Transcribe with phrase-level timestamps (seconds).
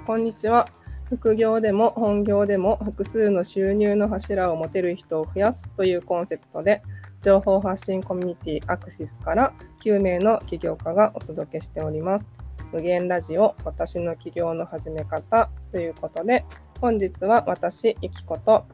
[0.00, 0.68] こんにちは。
[1.04, 6.82] 副業でも本業でも複数の収入の柱を持てる人を増やすというコンセプトで、
[7.20, 9.52] 情報発信コミュニティアクシスから
[9.84, 12.28] 9名の起業家がお届けしております。
[12.72, 16.46] 無限ラジオ私の起業の始め方ということで、
[16.80, 18.64] 本日は私、ゆきこと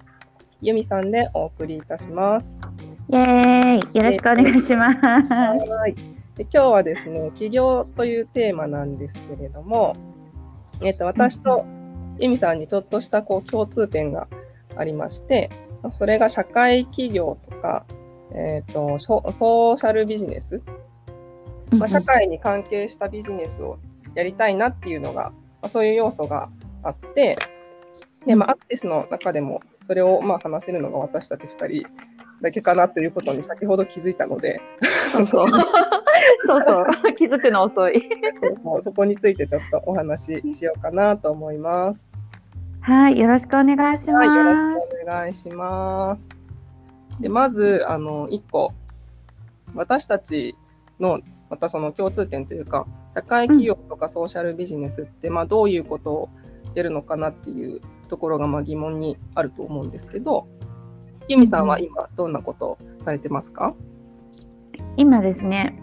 [0.61, 2.59] ゆみさんでお送りいたします。
[3.11, 4.97] イエーイよろしくお願いします。
[4.97, 9.97] はいで今日はですね、起業というテーマなんですけれども、
[10.83, 11.65] えっと、私と
[12.19, 14.29] ゆみさんにちょっとしたこう共通点が
[14.77, 15.51] ありまして、
[15.99, 17.87] それが社会企業とか、
[18.35, 20.61] えっと、ソーシャルビジネス、
[21.77, 23.79] まあ、社会に関係したビジネスを
[24.15, 25.33] やりたいなっていうのが、
[25.63, 26.51] まあ、そういう要素が
[26.83, 27.37] あって、
[28.27, 31.89] でまあ、アクセスの中でもそれをまあ話せるのが私たち2人
[32.43, 34.61] だけかなということに先ほど気づいたので、
[35.27, 35.47] そう
[36.47, 38.01] そうそう 気づくの遅い
[38.41, 42.11] そうそうそこについてちょっとお話ししようかなと思います。
[42.81, 44.25] はい、よろしくお願いします。
[44.25, 46.29] はい、よろしくお願いします。
[47.21, 48.73] でまずあの1個
[49.75, 50.57] 私たち
[51.01, 56.29] のまたその共通点というか社会企業とかソーシャルビジネスって、まあ、どういうことを
[56.75, 60.47] やるのかなっていうところがまあ疑問にあると思うんですけど
[61.27, 63.75] きみさんは今どんなことをされてますか？
[64.97, 65.79] 今ですね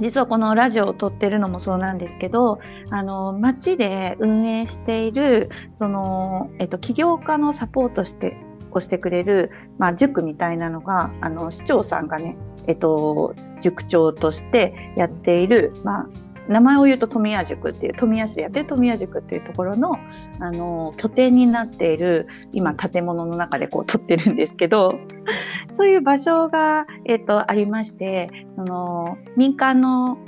[0.00, 2.60] 実はこのラジオを撮ってるのもそうなんですけど
[2.90, 8.36] あの町で運営しているその、えっと、起業家のサポートして
[8.70, 16.08] をしてくれる、まあ、塾みたいなのがあの市長さんがね、えっと、塾長としてやっている、まあ、
[16.48, 19.98] 名前を言うと富谷塾っていう富谷市でやってる富谷塾っていうところの
[20.40, 24.98] あの拠点になっている今建物の中でこう撮ってるんですけど
[25.76, 30.18] そういう場所が、えーと、ありましてその民間の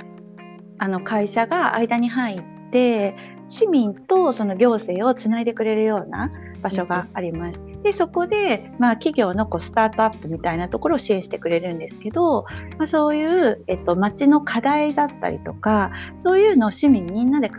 [0.77, 2.41] あの会社が間に入っ
[2.71, 3.15] て
[3.47, 7.70] 市民とその行政をつないでくれるような場所があります。
[7.83, 12.45] でそこで、まあ、企業のこうスタートアップみたいなところを支援してくれるんですけど、
[12.77, 15.91] まあ、そういう、えっと、町の課題だったりとか
[16.23, 17.55] そういうのを市民みんなで考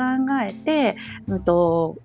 [0.47, 0.97] えて、
[1.29, 1.97] うんと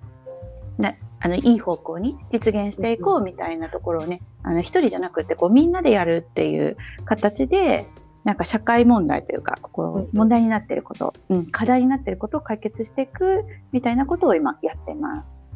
[0.77, 7.87] なあのいい方向に実現していこうみたいなところをねあの一人じゃなくてこうみんなでやるっていう形で
[8.23, 15.46] なんか社会問題というかこう問題になっていること、うん、課題になっていることを解決していくみたいなことを今やってます。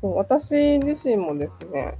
[0.00, 1.98] そう私自身もですね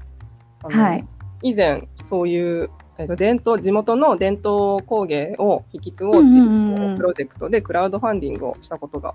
[0.62, 1.04] はい、
[1.42, 9.14] 以前そういう、えー、と伝統地元の伝統工芸を引き継ごうっていうプロジェクトでクラウドファンディングをしたことが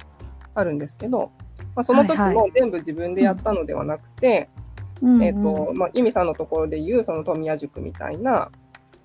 [0.55, 1.31] あるんですけど、
[1.75, 4.49] まあ、その時も全部自分でやったのではなくて、
[5.01, 8.51] えーとまあ、由美さんのところでいうその富谷塾みたいな、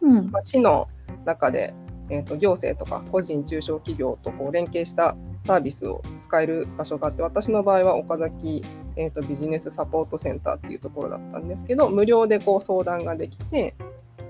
[0.01, 0.31] うん。
[0.31, 0.89] まあ、市の
[1.25, 1.75] 中で、
[2.11, 5.17] えーと行政とか個人中小企業とこう連携した
[5.49, 8.63] サービスを使える場所があって私の場合は岡崎、
[8.97, 13.75] えーと、ビジネスサポートセンターっていうところだったんですけど無料でこう相談ができて、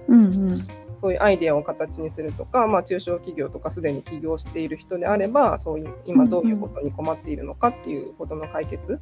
[0.06, 0.58] うんうん、
[1.00, 9.00] そういうアイデアを形にするとか、まあ、中小企業とかすでに起業している人であればそういう今どういうことに困っているのかっていうことの解決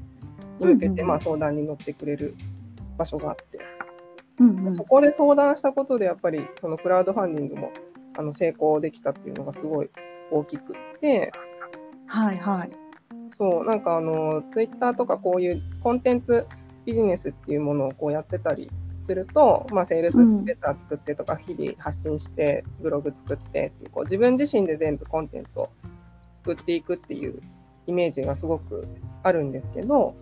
[0.59, 2.35] に向けて、まあ、相談に乗ってくれる
[2.97, 3.59] 場所があって、
[4.41, 7.73] うんうん、そこで相談したことでやっぱりそのクラウドファンディングも
[8.17, 9.91] あの成功できたっていうのがすごい
[10.31, 11.31] 大きくって。
[12.07, 12.71] はいはい。
[13.37, 16.47] そうなんかあのツイッターとかこういうコンテンツ
[16.85, 18.71] ビジネスっていうものをこうやってたり
[19.07, 25.71] すると、まあ、セールスレター作ってとか、日々発信してブログ作ってっていうこう自分自身で全部コンテンツを
[26.37, 27.41] 作っていくっていう
[27.87, 28.87] イメージがすごく
[29.23, 30.15] あるんですけど、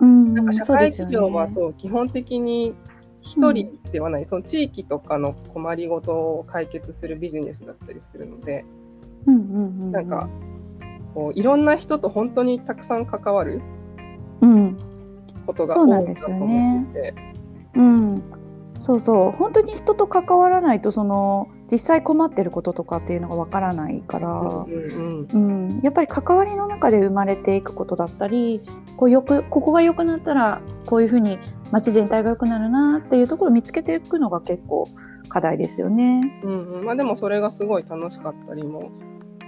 [0.00, 2.74] うん、なんか社会企業はそう、基本的に
[3.22, 8.64] 1人ではない、その地域とかの困りごとを解決するビジネスだったりするので、
[9.26, 10.28] うんうんうんうん、なんか
[11.14, 13.60] こういろんな人と本当にたくさん関わる
[15.46, 17.14] ことが多いなと思ってて。
[17.74, 18.22] うん、
[18.80, 19.30] そうそう。
[19.30, 28.60] 本当に人と関わらないとその実際困ってることとかっていうのがわからないから、うん、うん、やっぱり関わりの中で生まれていくことだったり
[28.98, 31.38] こうよくここが良くなったらこういうふうに
[31.70, 34.86] 街全体が良くなるなっていうところを見つけていくのが結構
[35.30, 36.40] 課題ですよね。
[36.44, 36.84] うんうん。
[36.84, 38.90] まあ、でもそれがすごい楽しかったりも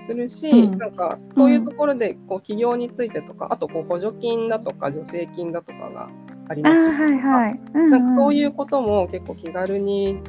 [0.06, 6.08] するし、うん、なんかそういうところでこう企業についてとか、あとこう補助金だとか助成金だとかが
[6.48, 6.90] あります。
[6.90, 7.60] はいはい。
[7.72, 10.20] なんかそういうことも結構気軽に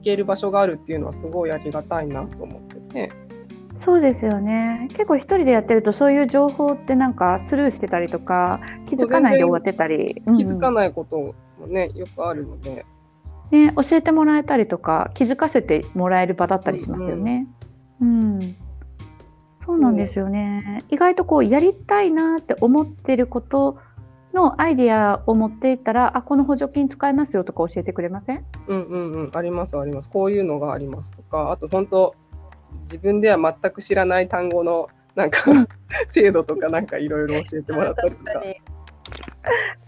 [0.00, 3.12] 聞ける場所があるっていうのはすごいありがたいなと思ってて。
[3.74, 4.88] そうですよね。
[4.90, 12.84] 結構一人でやってるとそういう情報ってなんかスルーしてたりとか気づかないで終わってたり、気づかないこともねよくあるので、
[13.50, 17.46] ね、教えてもらえたりとか気づかせてもらえる場だったりしますよね。
[18.00, 18.56] うん、うん
[19.64, 20.82] そうなんですよね。
[20.90, 23.78] 意外とこうやりたいなって思ってること
[24.34, 28.42] のアイディアを持っていったら、あこの補助金使えますよとか教えてくれません？
[28.66, 30.10] うんうんうん、ありますあります。
[30.10, 32.16] こういうのがありますとか、あと本当、
[32.82, 35.38] 自分では全く知らない単語のなんか
[36.08, 38.32] 制度とかなんかいろいろ教えてもらったりとか。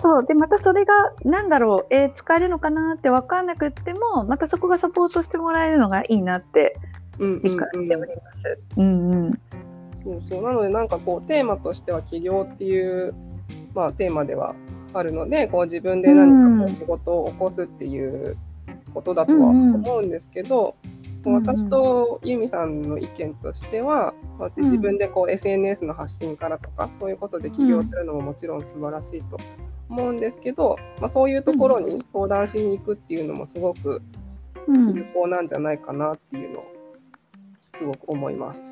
[0.00, 0.92] そうでまたそれが
[1.24, 6.76] 何だろう、えー、使えるのかなって分かんなくってもまたそこがサポートしてもらえるのがいいなって
[7.18, 8.58] 実感しております。
[8.76, 9.40] うんうん、
[10.04, 10.42] そうそう。
[10.42, 13.14] なのでなんかこうテーマとしては起業っていう、
[13.74, 14.54] まあ、テーマでは
[14.92, 18.36] あるのでこう自分で何かこう仕事を起こすっていう
[18.92, 20.76] ことだとは思うんですけど、
[21.24, 29.38] うんうん、私とユミさんの意見としてはこうやって自分でこう SNS の発信からとかそういうことで起業するのももちろん素晴らしいと
[29.88, 34.02] 思うんですけど、まあ、そういうところに相談しに行くっていうのもすごく
[34.68, 36.73] 有効なんじゃないかなっていうのを
[37.76, 38.62] すごく思います。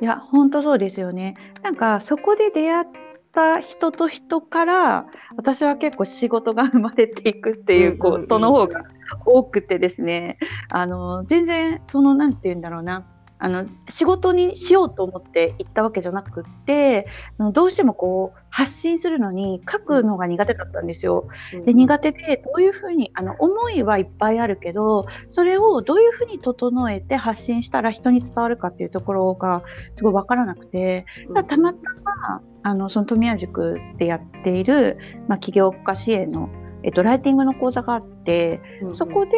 [0.00, 1.36] いや本当そうですよね。
[1.62, 2.86] なんかそこで出会っ
[3.32, 5.06] た人と人から
[5.36, 8.80] 私は結構仕事が生まれていくっていうことの方が
[9.24, 10.38] 多くてですね
[10.70, 13.06] あの全然その何て言うんだろうな
[13.40, 17.06] あの仕事にしようと思って行ったわけじゃなくって
[17.52, 21.28] どうしてもこう発信するのに書くのが苦手だったんですよ。
[21.64, 29.62] で苦手でどういうふうにあの思いはいっぱいあるけどそれをどういうふうに整えて発信したら人に伝わるかっていうところが
[29.96, 34.98] すごい分からなくて、うん、たまたまあのその富谷塾でやっている、
[35.28, 36.48] まあ、起業家支援の
[36.84, 38.60] えっと、ライティングの講座があって、
[38.94, 39.32] そこで、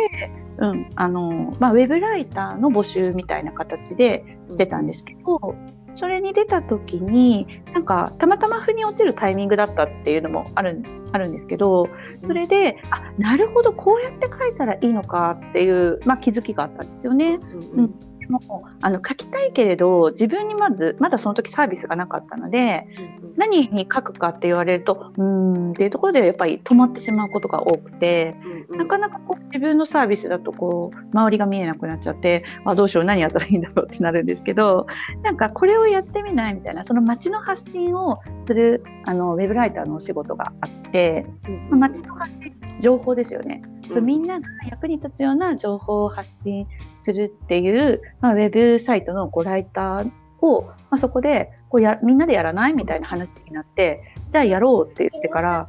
[0.60, 5.56] うんあのまあ、ウェブライターの募集みたいな形でしてたんですけど、
[5.96, 11.88] それに出た時になんかたまたま腑に落ちるタイミングだったっていうのもあるあるんですけど
[12.26, 17.38] それであなるほどこうやって書いたらいいのかっていう、まあ、気づきがあったんですよね。
[17.74, 28.36] うん、うんもあの書きたいけれど自分にまずまだその時サービスがなかったので、うんうん、何に書くかって言われるとうんっていうところでやっぱり止まってしまうことが多くて、
[28.68, 34.86] うんうん、なかなかこう自分のサービスだとこう周りが見えなくなっちゃってあどうしよう何やったらいいんだろうってなるんですけど
[35.22, 41.26] なんかこれをやってみないみたいなその街の発信をするあのウェブライターのお仕事があって、
[41.70, 43.62] まあ、街の発信情報ですよね。
[44.00, 46.66] みんなが役に立つような情報を発信
[47.02, 50.10] するっていう、まあ、ウェブサイトのこうライター
[50.40, 55.68] を、まあ、そこでこうやみんなでやらないみたいな話になってじゃあやろうって言ってから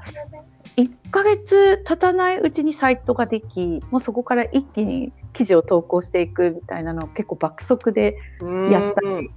[0.78, 8.18] 1ヶ月経たないうちにサイトができもうそこから一気に記事を投稿していくみたいなのを結構爆速で
[8.72, 9.30] やったり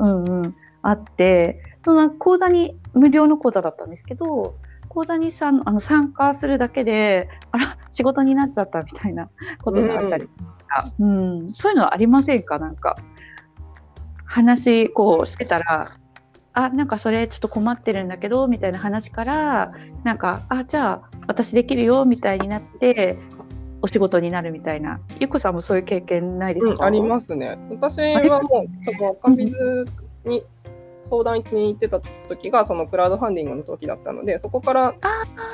[0.00, 4.54] うんうん、あってその講座に無料の講座だったんですけど
[4.88, 9.30] 講座にさあの参加するだけであら仕事になっちゃったみたいな
[9.62, 10.28] ことがあったり
[10.68, 12.96] か、うん、そういうのはありませんかなんか
[14.24, 15.90] 話こうしてたら
[16.52, 19.72] あなんかそれちょっと困ってるんだけどみたいな話から
[20.04, 23.18] なんかあじゃあ私できるよみたいになって
[23.80, 29.86] お仕事になるみたいなゆこさんもそういう経験ないですか、うん、ありますね私はもうちょっと若水
[30.24, 30.42] に
[31.08, 34.94] 相談に行ってた時がそのクラウドファンディングの時だったのでそこから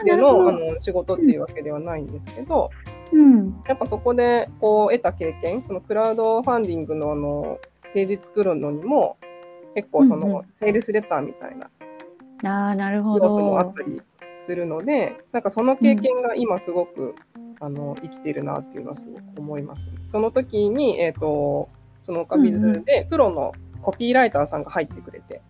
[0.05, 2.71] でのあの仕事っていうわけではないんですけど、
[3.12, 7.59] うん、やっぱそこでこう得た経験そのクラウドファンディングのあの
[7.93, 9.17] ページ作るのにも
[9.75, 11.70] 結構そのセールスレターみたいな
[13.25, 14.03] 要素もあったり
[14.41, 17.15] するのでなんかその経験が今すごく、
[17.61, 19.89] あの生きてるなっていうのはすごく思います。
[20.08, 21.69] その時に、えーと、
[22.03, 25.43] そのカビズでプロのコピーライターさんが入ってくれて。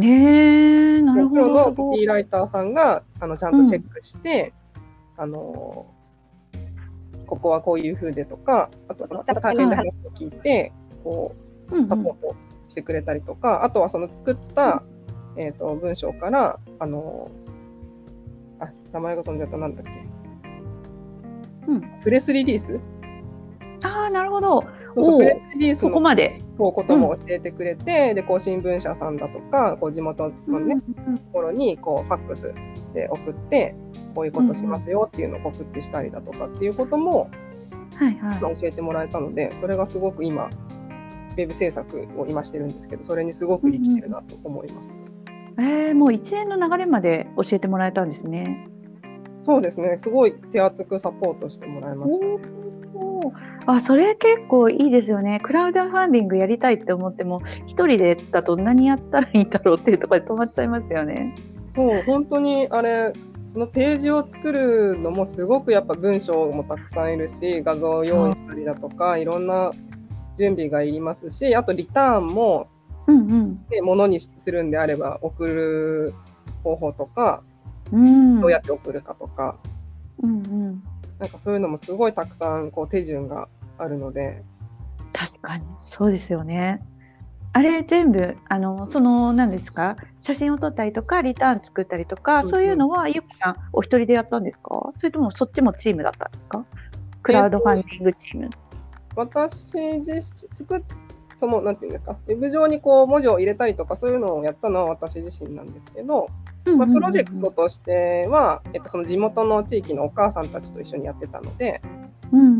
[0.00, 1.48] えー、なるほど。
[1.48, 4.54] のコピーライターさんがあのちゃんとチェックして、
[5.18, 5.86] うん、あの
[7.26, 10.72] ここはこういうふうでとか、あとそのちゃんと関連の話を聞いて、
[11.04, 11.34] こ
[11.70, 12.34] う、サポート
[12.68, 14.82] してくれたりとか、あとはその作った、
[15.36, 17.30] えっ、と、文章から、あの、
[18.58, 19.90] あ、名前が飛んじゃった、なんだっけ。
[21.68, 22.00] うん。
[22.02, 22.80] プレスリリース？
[23.84, 24.64] ああ、なるほど。
[24.96, 26.40] そうプレスリリースそこまで。
[26.56, 30.76] そうことも教えてくれて、うん、で、こう新聞社さんだとか、こう地元のね、
[31.06, 32.54] うん、ところに、こう、ファックス
[32.92, 33.74] で送って、
[34.14, 37.30] こういうことしますよっていうのを告知したりだとかっていうことも、
[38.00, 44.96] はいはい、教えてもらえたのでそれがすごく今ウェブ制作を今してるんですけどそれにすごく生きてるなと思います。
[45.56, 48.66] うん、えー、もう一連の流れまで教えてもらえたんですね。
[49.42, 52.38] そうですねすごい手厚くサポートしてもらいました、ね。
[53.72, 55.40] あそれ結構いいですよね。
[55.42, 61.34] クラウドファンディングやりたいって思っても一人でだと何やったらいいんだろうっていうところで止まっちゃいますよね。
[61.74, 63.12] そう本当にあれ
[63.46, 69.72] そのページを作るのもすごくやっぱ文章もたくさんいるし画像を用意したりだとかいろんな
[70.36, 72.68] 準備がいりますしあとリターンも
[73.06, 76.14] うんうん、で物にするんであれば送る
[76.62, 77.42] 方法とか、
[77.92, 79.56] うん、どうやって送るかとか、
[80.22, 80.82] うんうん、
[81.18, 83.48] なんかそういうのもすごいたくさんこう手順が
[83.82, 84.42] あるので。
[85.12, 86.80] 確かにそうですよね。
[87.52, 89.96] あれ全部あのその何ですか？
[90.20, 94.90] 写真を撮ったりとかリターン作ったりとか、うんうん、そういうのはゆうこさんお一人でやったんですか？
[94.96, 96.64] それともそっちもチームだったんですか？
[97.22, 98.50] クラウドファンディングチーム。
[99.16, 100.20] 私自
[100.54, 100.82] 作っ
[101.36, 102.16] そのなんていうんですか？
[102.28, 106.28] ウェブ上にこう文字を入れたりとかそういうのをやったのは私自身なんですけど、
[106.76, 111.80] まあ、プロジェクトとしては、えっと、その地元の地域のお母さんたちと一緒にやってたので、
[112.30, 112.59] うん、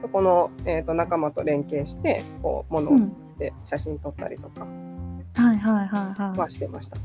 [0.00, 4.66] そこの、えーと、仲間と連携してこう物を作って写真撮ったりとか。
[5.36, 7.02] はしてましたね。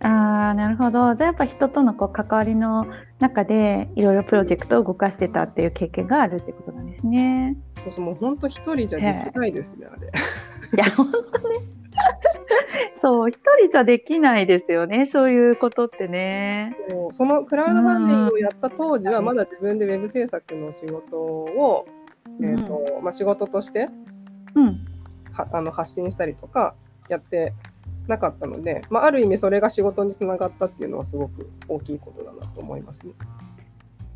[0.00, 1.14] あなるほど。
[1.14, 2.86] じゃあやっぱ人とのこう関わりの
[3.18, 7.56] 中でいろいろプロジェクトを動かしてたっていう経験があるってことなんですね。
[7.90, 10.08] そうもう本当一人じゃできないですね、あれ。
[10.08, 10.10] い
[10.76, 11.18] や本当
[11.48, 11.76] ね
[13.00, 15.06] そう一人じゃできないですよね。
[15.06, 16.76] そういうことってね。
[17.12, 21.95] そのクラウドファンディングをやった当時はまだ自分でウェブ制作の仕事を、うん、
[22.40, 23.88] えーとまあ、仕事として、
[24.54, 24.86] うん、
[25.32, 26.74] はあの発信したりとか
[27.08, 27.54] やって
[28.08, 33.12] なかったので、まあ、ある意味それが仕事につながったっていうのはすごく大きいことだなと思いますね。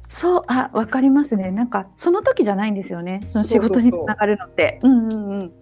[0.08, 1.52] そうあ分かりますね。
[1.52, 3.20] なんかその時じゃないんですよね。
[3.32, 4.80] その仕事につながるのって。
[4.82, 5.52] うんうんうん。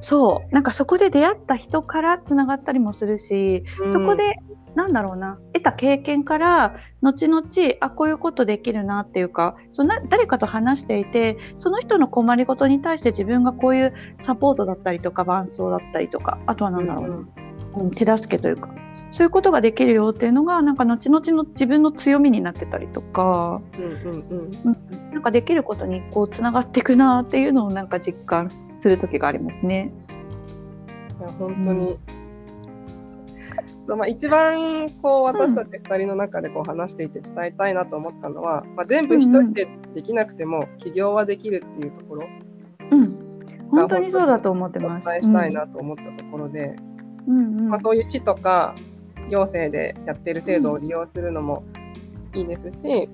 [0.00, 0.54] そう。
[0.54, 4.36] なんかそこで出会った人からつながったりもするし、うん、そこで
[4.80, 5.38] なんだろうな。
[5.52, 7.44] 得た経験から後々
[7.80, 17.28] あこういうことできるなっていうかその誰かと話していてその人の困りごとに対して自分がこういうサポートだったりとか伴走だったりとかあとは何だろうな、うん
[17.82, 18.70] うん、手助けというか
[19.10, 29.92] そういうことができるよっていうのがなんか後々の自分の強みになってたりとか、うんうんうん、なんかできることにこうつながっていくなっていうのをなんか実感する時がありますね。
[31.20, 31.98] いや本当に、うん、
[33.96, 42.28] まあ、一番こう私たち2人の中でこう話していて伝えたいなと思ったのは、まあ、全部一人でできなくても起業はできるっていうところ。
[42.90, 43.68] うん。
[43.70, 45.08] 本当にそうだと思ってます。
[45.08, 46.76] お伝えしたいなと思ったところで、
[47.26, 47.68] うん。
[47.68, 48.74] まあ、そういう市とか
[49.30, 51.64] 行政でやってる制度を利用するのも
[52.34, 53.08] いいですし、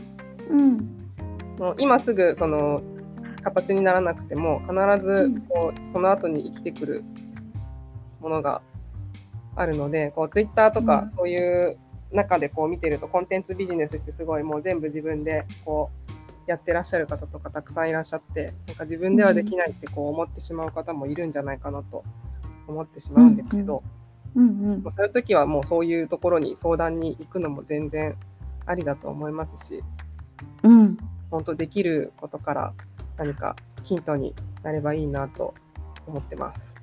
[0.50, 0.76] うん、
[1.58, 2.82] もう今すぐその
[3.42, 7.04] 形にならなくても必ずこうその後に生きてくる
[8.20, 8.62] ものが
[9.56, 11.78] あるのでこうツイッターとかそういう
[12.12, 22.04] 中でこう見てるとコンテンツビジネスってすごいもう全部自分でこうやってらっしゃる方とかたくさんいらっしゃってなんか自分ではできないってこう思ってしまう方もいるんじゃないかなと
[22.68, 23.82] 思ってしまうんですけど、
[24.34, 24.82] うんうん。
[24.84, 28.16] うそういう時はもうそういうところに相談に行くのも全然
[28.66, 29.82] ありだと思いますし、
[30.62, 30.98] うん、
[31.30, 32.74] 本当できることから
[33.16, 35.54] 何かヒントになればいいなと
[36.06, 36.74] 思ってます。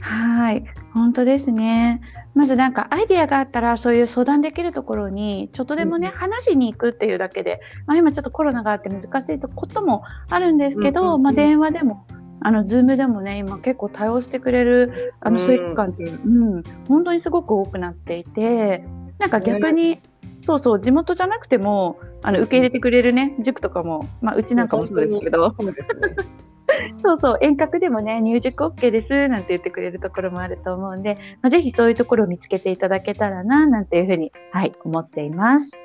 [0.00, 0.64] はい、
[0.94, 2.00] 本当ですね。
[2.34, 12.06] まずなんかアイディアがあったらそういう相談できるところにちょっとでもね、うん、話しに行くっていうだけで、まあ、今ちょっとコロナがあって難しいこともあるんですけど、うんうんうん、まあ、電話でも
[12.40, 18.84] あの Zoom でもね今結構対応してくれるあのそういう期間って、うん、本当にすごく多くなっていて
[19.18, 20.00] なんか逆に、
[20.46, 25.54] そうそう地元じゃなくてもあの受け入れてくれるね塾とかも、まあ、うちなんかもそうですけど。
[25.58, 26.48] そうですね
[27.02, 35.78] そうそう遠隔でもね入塾 OK ですなんて言ってくれるところもあると思うんで、まあ、ぜひそういうところを見つけていただけたらななんていうふうに、はい、思っています。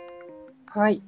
[0.67, 1.01] はい。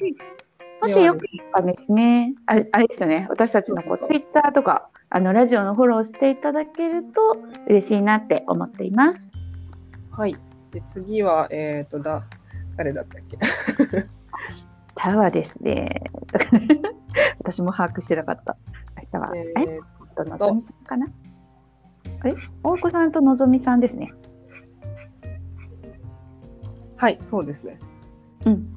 [0.82, 1.22] もしよかっ
[1.53, 9.34] たですね、あれあれですよね、私たちのこう Twitter とかあのラジオのフォローしていただけると嬉しいなって思っています。
[10.12, 10.38] はい。
[10.72, 12.24] で次は、えっ、ー、とだ、
[12.77, 13.38] 誰だったっけ？
[14.98, 16.02] 明日はですね、
[17.40, 18.58] 私も把握してなかった。
[18.98, 19.80] 明日は、えー、え？
[20.16, 21.08] とのぞみさんかな？
[22.22, 24.14] あれ大子さんとのぞみさんですね。
[26.96, 27.78] はい、そうですね。
[28.46, 28.74] うん。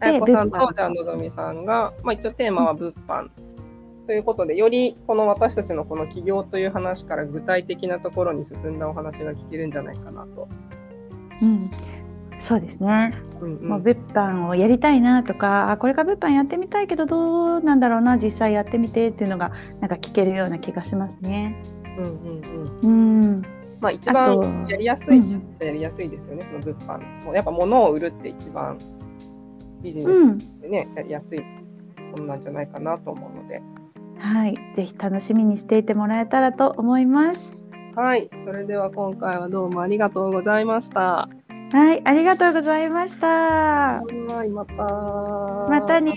[0.00, 3.30] あやこさんとじゃあのぞみさんが、まあ、一応テーマは物販
[4.06, 10.48] ということで、よりこの私たちのこの起業という話から具体的なところに進んだお話が聞けるんじゃないかなと。
[11.40, 11.70] うん、
[12.44, 13.14] そうですね。
[13.40, 21.56] うんうん、もう物販をやりたいなとか、あこれから物販やってみたいけどどうなんだろうな実際やってみてっていうのがなんか聞けるような気がしますね。
[21.98, 23.32] うんうんうん。
[23.32, 23.42] うん
[23.80, 27.32] まあ一番やりやすい、やりやすいですよね、その物販。
[27.32, 28.78] やっぱ物を売るって一番
[29.82, 31.40] ビジネスでね、うん、やりやすい
[32.12, 33.62] ものなんじゃないかなと思うので。
[34.18, 37.52] はい、ぜひ楽しみにしていてもらえたらと思います。
[37.94, 41.28] はい、それでは今回はどうもありがとうございました。
[41.74, 43.26] はい、ありがとうございました。
[43.26, 44.84] はい、また。
[45.68, 46.14] またね